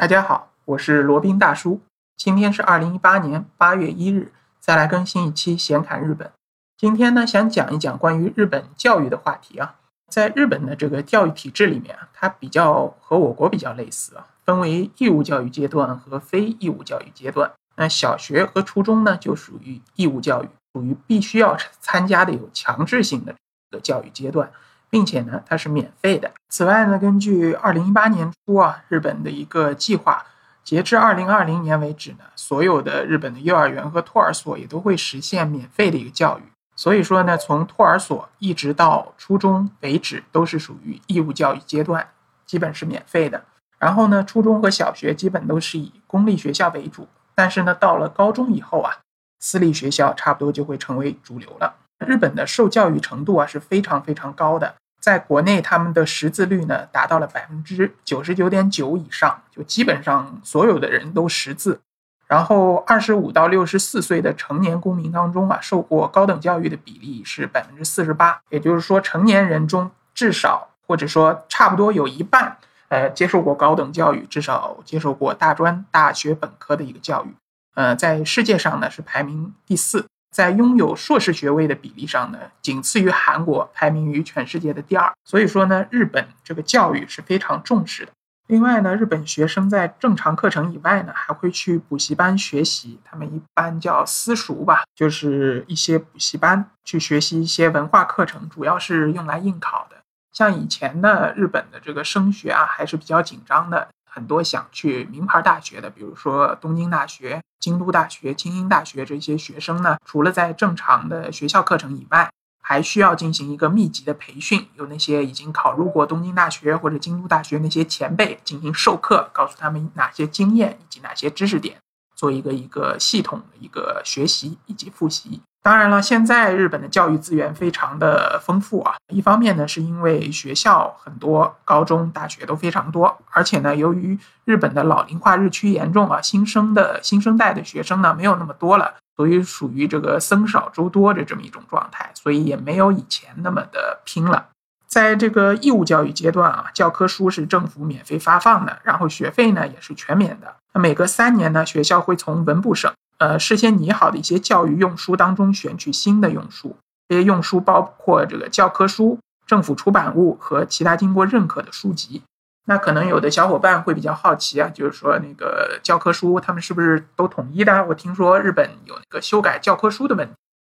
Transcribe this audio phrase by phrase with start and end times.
[0.00, 1.82] 大家好，我是罗宾大叔。
[2.16, 6.32] 今天是二零一八年八月一日，再来更新一期闲侃日本。
[6.78, 9.74] 今天呢，想讲一讲关于日本教育的话题啊。
[10.08, 17.52] 在日本的这个教育体制里面啊，它比较和我国比较类似啊，分为义务教育阶段和非义务教育阶段。
[17.76, 23.34] 那小学和初中呢，就属于义务教育，属于必须要参加的有强制性的
[23.70, 24.50] 这个教育阶段。
[24.90, 26.30] 并且呢，它是免费的。
[26.48, 30.26] 此外呢，根据二零一八年初啊，日本的一个计划，
[30.64, 36.42] 截至二零二零年为止呢，所有的日本的幼儿园和托儿所也都会实现免费的一个教育。
[36.76, 42.08] 所以说呢，从托儿所一直到初中为止，都是属于义务教育阶段，
[42.44, 43.42] 基本是免费的。
[43.78, 48.96] 然后呢，初中和小学基本都是以公立学校为主，但是呢，到了高中以后啊，
[49.38, 51.74] 私立学校差不多就会成为主流了。
[52.06, 54.74] 日本的受教育程度啊是非常非常高的。
[55.00, 61.80] 在国内，他们的识字率呢达到了百分之九十九点九以上，就基本上所有的人都识字。
[62.28, 77.34] 然后，二十五到六十四岁的成年公民当中啊，受过高等教育的比例是百分之四十八，也就是说，成年人中至少或者说差不多有一半，呃，接受过高等教育，至少接受过大专、大学本科的一个教育。
[77.74, 80.06] 呃，在世界上呢是排名第四。
[80.30, 85.12] 在拥有硕士学位的比例上呢，仅次于韩国，排名于全世界的第二。
[85.24, 88.12] 所以说呢，日本这个教育是非常重视的。
[88.46, 99.96] 另外呢，日本学生在正常课程以外呢，还会去补习班学习，他们一般叫私塾吧，就是一些补习班去学习一些文化课程，主要是用来应考的。
[100.32, 103.88] 像以前呢，日本的这个升学啊，还是比较紧张的。
[104.10, 112.28] 很多想去名牌大学的，比如说东京大学、京都大学、清英大学这些学生呢，除了在正常的学校课程以外，
[112.60, 121.78] 还需要进行一个密集的培训，有那些已经考入过东京大学或者京都大学那些前辈进行授课，告诉他们哪些经验以及哪些知识点，
[122.14, 125.40] 做一个一个系统的一个学习以及复习。
[125.62, 128.94] 当然了，现在日本的教育资源非常的丰富啊。
[129.12, 144.46] 一方面呢，是因为学校很多，高中、大学都非常多，而且呢，由于日本的老龄化日趋严重啊，新生的新生代的学生呢没有那么多了，所以属于这个僧少粥多的这么一种状态，所以也没有以前那么的拼了。
[144.88, 150.56] 在这个义务教育阶段啊，教科书是政府免费发放的，然后学费呢也是全免的。
[150.72, 152.90] 那每隔三年呢，学校会从文部省。
[153.20, 156.74] 呃，事先拟好的一些教育用书当中选取新的用书，
[157.06, 162.22] 这些用书包括这个教科书、政府出版物和其他经过认可的书籍。
[162.64, 167.84] 那可能有的小伙伴会比较好奇啊，就是说那个教科书他们是不是都统一的？
[167.84, 170.34] 我听说日本有那个修改教科书的问题，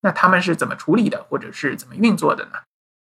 [0.00, 2.52] 那他们是怎么处理的，或者是怎么运作的呢？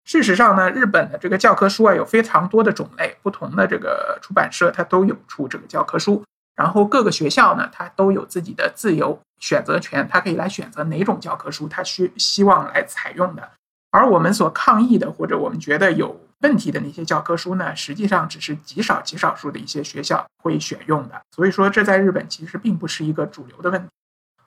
[0.04, 6.22] 事实上呢，日本的这个教科书啊有非常多的种类，不同的这个出版社它都有出这个教科书。
[6.56, 13.52] 然后各个学校呢，它都有自己的自由选择权，它可以来选择哪种教科书，它需希望来采用的。
[13.90, 21.22] 而我们所抗议的，或者我们觉得有问题的那些教科书呢，实际上只是极少极少数的一些学校会选用的。
[21.36, 23.88] 所以说，这在日本其实并不是一个主流的问题。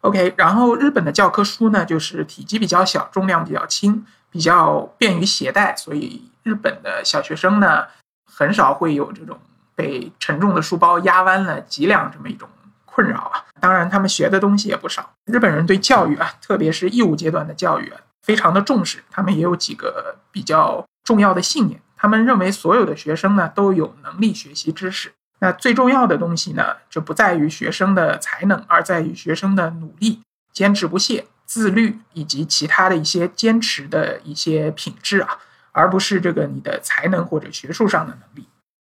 [0.01, 7.87] OK，然后日本的教科书呢，就是体积比较小，重量比较轻，比较便于携带，所以日本的小学生呢，
[8.31, 9.39] 很少会有这种。
[9.75, 12.49] 被沉重的书包压弯了脊梁这么一种
[12.85, 15.13] 困扰啊，当然他们学的东西也不少。
[15.25, 19.03] 日本人对教育啊，特别是义务阶段的教育啊，非常的重视。
[19.11, 25.13] 他们也有几个比较重要的信念，他们认为所有的学生呢都有能力学习知识。
[25.41, 35.39] 那最重要的东西呢，就不在于学生的才能，而在于学生的努力、坚持不懈、自律以及其他的一些坚持的一些品质啊，
[35.73, 38.47] 而不是这个你的才能或者学术上的能力。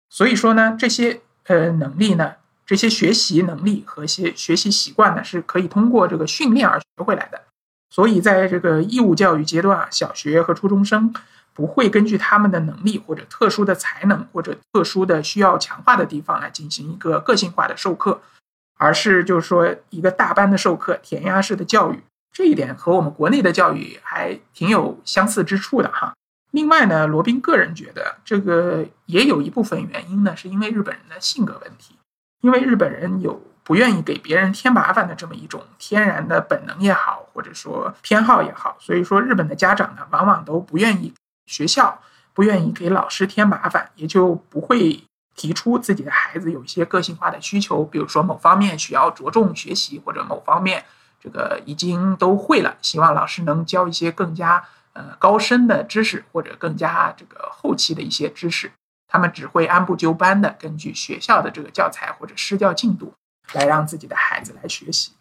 [0.09, 2.35] 所以说呢，这些呃能力呢，
[2.65, 7.43] 这些学习能力和一些学习习惯呢，是可以通过这个训练而学回来的。
[7.91, 11.15] 所以在这个义务教育阶段啊，小学和初中生
[11.55, 18.21] 不会根据他们的能力或者特殊的才能或者特殊的需要强化的地方来进行一个个性化的授课，
[18.77, 22.03] 而是就是说一个大班的授课，填鸭式的教育。
[22.33, 26.13] 这一点和我们国内的教育还挺有相似之处的哈。
[26.57, 31.99] 另外呢，罗宾个人觉得，这个也有一部分原因呢，是因为日本人的性格问题。
[32.41, 41.13] 因为日本人有不愿意给别人添麻烦的这么一种天然的本能也好，或者说偏好也好，所以说日本的家长呢，往往都不愿意
[41.45, 42.01] 学校，
[42.33, 45.05] 不愿意给老师添麻烦，也就不会
[45.35, 50.83] 提出自己的孩子有一些个性化的需求，比如说某方面需要着重学习，或者某方面
[51.21, 54.65] 这个已经都会了，希望老师能教一些更加。
[54.97, 58.73] 呃，高深的知识或者更加这个后期的一些知识，
[59.07, 63.13] 他们只会按部就班的根据学校的这个教材或者施教进度
[63.53, 65.13] 来让自己的孩子来学习。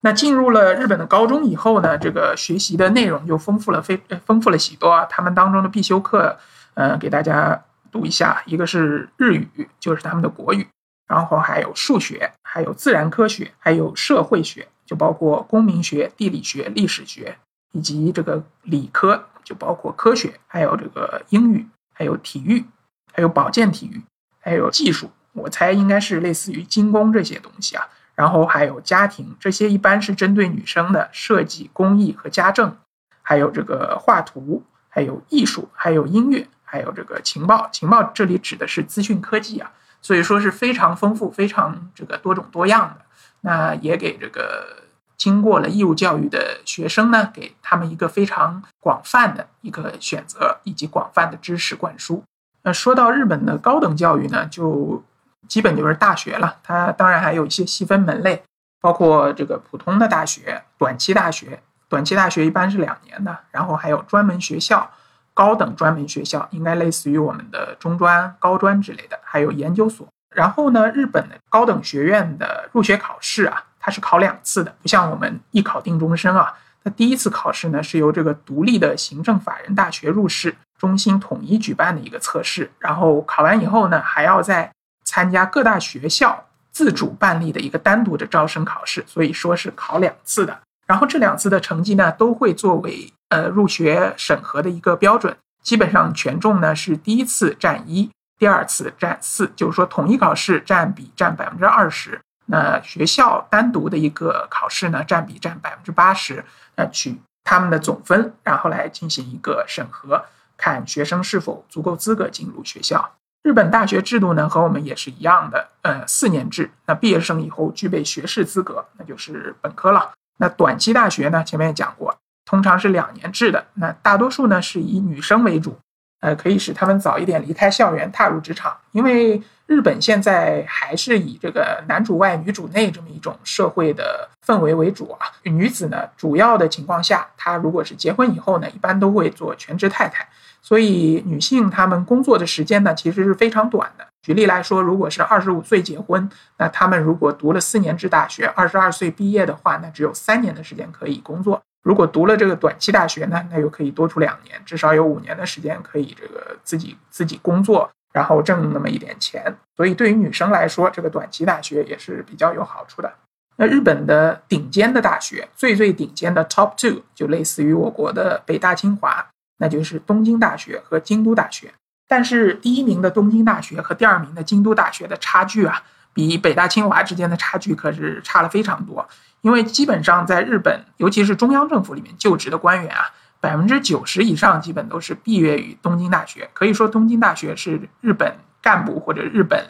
[0.00, 5.06] 那进入了日本的高中以后呢，这个学习的内容就丰富了，非丰富了许多。
[5.10, 6.38] 他们当中的必修课，
[6.74, 10.64] 呃，给大家读一下：一个是日语，就是他们的国语；
[11.06, 17.36] 然后还有数学，还有自然科学，还有社会学，就包括公民学、地理学、历史学，
[17.72, 22.64] 以及这个理科，就包括科学，还有这个英语，还有体育，
[23.12, 24.00] 还有保健体育，
[24.40, 25.10] 还有技术。
[25.32, 27.88] 我猜应该是类似于精工这些东西啊。
[28.14, 32.76] 然后还有家庭，这些一般是针对女生的设计、工艺和家政，
[33.22, 37.70] 还有这个画图，还有艺术，还有音乐，还有这个情报。
[37.72, 39.72] 情报这里指的是资讯科技啊，
[40.02, 43.06] 所以说是非常丰富、非常这个多种多样的。
[43.40, 44.81] 那也给这个
[45.16, 52.22] 经过了义务教育的学生呢，给他们一个非常广泛的一个选择以及广泛的知识灌输。
[52.62, 55.02] 那说到日本的高等教育呢，就。
[55.48, 58.42] 基本就是大学了，它当然还有一些细分门类，
[58.80, 61.60] 包括这个普通的大学、短期大学。
[61.88, 64.88] 短期大学一般是两年的，然后还有专门学校、
[65.34, 70.06] 高等专门学校，应该类似于我们的中专、高专之类的，还有研究所。
[70.34, 76.54] 然后呢，日本的高等学院的入学考试啊，它是考两次的，不像我们一考定终身啊。
[76.84, 84.72] 它第一次考试呢，是由这个独立的行政法人大学入试中心统一举办的一个测试，然后考完以后呢，还要再
[85.04, 90.60] 参加各大学校自主办理的一个单独的招生考试，所以说是考两次的。
[90.86, 95.36] 然后这两次的成绩呢，都会作为呃入学审核的一个标准。
[95.62, 106.44] 基本上权重呢是第一次占一，第二次占四，就是说统一考试占比占百分之二十，那学校单独的一个考试呢占比占百分之八十。
[106.76, 110.24] 那取他们的总分，然后来进行一个审核，
[110.56, 113.14] 看学生是否足够资格进入学校。
[113.42, 116.70] 日本大学制度呢，和我们也是一样的，呃，四年制。
[116.86, 120.12] 那毕业生以后具备学士资格，那就是本科了。
[120.38, 123.66] 那短期大学呢，前面也讲过，通常是两年制的。
[123.74, 125.76] 那大多数呢是以女生为主，
[126.20, 128.76] 呃，可以使他们早一点离开校园，踏入职场。
[128.92, 129.42] 因为
[129.72, 135.26] 日本现在还是以这个男主外女主内这么一种社会的氛围为主啊。
[135.44, 140.28] 女子呢，主要的情况下，她如果是结婚以后呢，一般都会做全职太太。
[140.60, 144.06] 所以，女性她们工作的时间呢，其实是非常短的。
[144.22, 146.28] 举例来说，如果是二十五岁结婚，
[146.58, 151.60] 那她们如果读了四年制大学，二十二岁毕业的话，那只有三年的时间可以工作。
[151.82, 159.54] 如果读了这个短期大学呢，那又可以多出两年，至少有五年的时间可以这个自己自己工作，然后挣那么一点钱。
[159.76, 163.12] 所以，对于女生来说，这个短期大学也是比较有好处的。
[163.56, 169.26] 那日本的顶尖的大学，最最顶尖的 Top Two，就类似于我国的北大、清华。
[169.58, 171.72] 那就是东京大学和京都大学，
[172.08, 175.80] 但是第一名的东京大学和第二名的京都大学的差距啊，
[176.12, 179.06] 比北大清华之间的差距可是差了非常多。
[179.42, 183.12] 因为基本上在日本，尤其是中央政府里面就职的官员啊，
[183.42, 189.66] 百分之九十以上基本都是毕业于东京大学，可以说东京大学是日本干部或者日本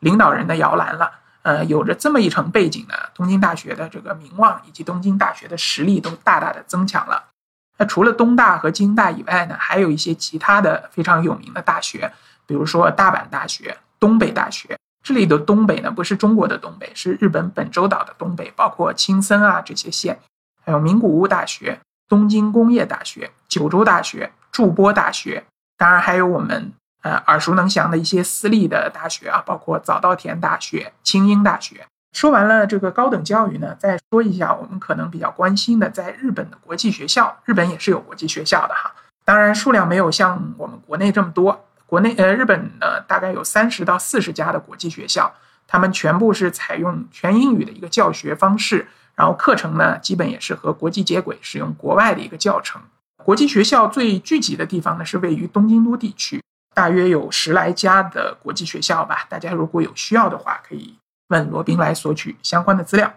[0.00, 1.12] 领导人的摇篮了。
[1.42, 7.30] 呃，有着这么一层背景呢，东京大学的这个名望以及东京大学的实力都大大的增强了。
[7.78, 12.12] 那除了东大和京大以外呢，还有一些其他的非常有名的大学，
[12.44, 14.76] 比如说大阪大学、东北大学。
[15.04, 20.20] 这里的东北呢，不是中国的东北，是日本本州岛的东北，包括青森啊这些县，
[20.64, 21.80] 还有名古屋大学、
[22.12, 25.42] 东京工业大学、九州大学、筑波大学，
[25.78, 31.86] 当然还有我们呃耳熟能详的一些私立的大学啊，包括早稻田大学、青英大学。
[32.12, 38.92] 说完了这个高等教育呢，再说一下我们可能比较关心的，在日本的国际学校，日本也是有国际学校的哈，
[39.24, 41.64] 当然数量没有像我们国内这么多。
[41.86, 45.32] 国内呃，日本呢大概有三十到四十家的国际学校，
[45.66, 52.80] 他们全部是采用全英语的一个教学方式，然后课程呢基本也是和国际接轨，使用国外的一个教程。
[53.24, 56.42] 国际学校最聚集的地方呢是位于东京都地区，
[56.74, 59.26] 大约有十来家的国际学校吧。
[59.28, 60.96] 大家如果有需要的话，可以。
[61.28, 63.10] 问罗宾来索取相关的资料。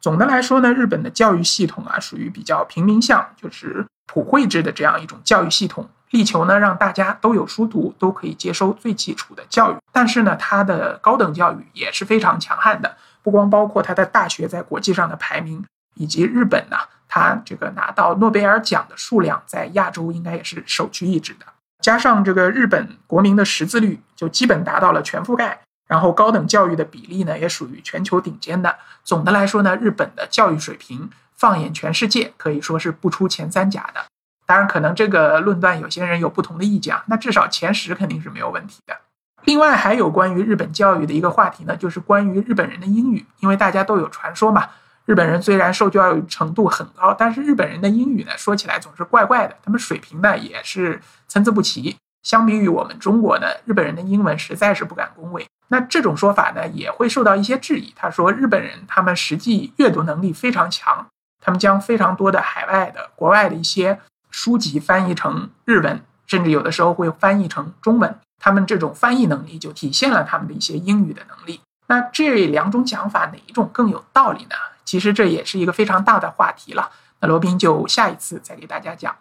[0.00, 9.76] 总的来说呢，日本的教育系统啊，属于比较平民向，就是普惠制的这样一种教育系统，力求呢让大家都有书读，都可以接收最基础的教育。
[9.90, 15.64] 但是呢，它的高等教育也是非常强悍的，不光包括它的大学在国际上的排名，
[15.94, 16.76] 以及日本呢，
[17.08, 21.46] 它这个拿到诺贝尔奖的数量在亚洲应该也是首屈一指的。
[21.80, 25.58] 加上这个日本国民的识字率，就基本达到了全覆盖。
[25.86, 28.74] 然后高等教育的比例呢，也属于全球顶尖的。
[29.02, 34.00] 总的来说呢，日本的教育水平放眼全世界，可以说是不出前三甲的。
[34.46, 38.96] 当然，可能这个论断有些人有不同的意见啊，那至少前十肯定是没有问题的。
[39.44, 44.68] 另外还有关于日本教育的一个话题呢，就是关于日本人的英语，因为大家都有传说嘛，
[45.04, 51.96] 日本人虽然受教育程度很高，但是日本人的英语呢说起来总是怪怪的，他们水平呢也是参差不齐。
[52.22, 55.46] 相比于我们中国呢，日本人的英文实在是不敢恭维。
[55.68, 57.92] 那这种说法呢也会受到一些质疑。
[57.94, 61.06] 他说日本人他们实际阅读能力非常强，
[61.42, 66.00] 他们将非常多的海外的国外的一些书籍翻译成日文，
[66.34, 68.12] 甚至有的时候会翻译成中文。
[68.40, 71.60] 他们这种翻译能力就体现了他们的一些英语的能力。
[71.86, 74.56] 那这两种讲法哪一种更有道理呢？
[74.84, 76.90] 其实这也是一个非常大的话题了。
[77.20, 79.14] 那罗宾就下一次再给大家讲。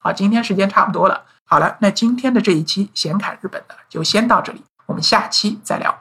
[0.00, 1.22] 好，今天时间差不多了。
[1.44, 5.96] 好了，那今天的这一期闲侃日本的就先到这里，我们下期再聊。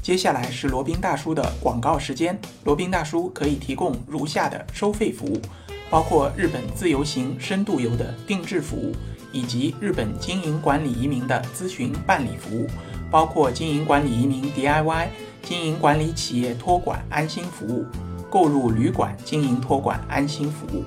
[0.00, 2.40] 接下来是罗宾大叔的广告时间。
[2.62, 5.42] 罗宾大叔可以提供如下的收费服务，
[5.94, 8.92] 包括日本自由行、深度游的定制服务。
[9.32, 12.68] 以及日本经营管理移民的咨询办理服务，
[13.10, 15.08] 包括经营管理移民 DIY、
[15.42, 17.84] 经营管理企业托管安心服务、
[18.30, 20.84] 购入旅馆经营托管安心服务，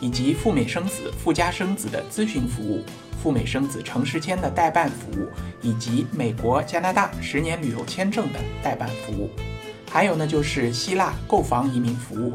[0.00, 2.84] 以及赴美生子、赴加生子的咨询服务、
[3.22, 5.28] 赴美生子城市签的代办服务，
[5.62, 9.30] 以及美国、加拿大十年旅游签证的代办服务。
[9.88, 12.34] 还有呢，就是希腊购房移民服务，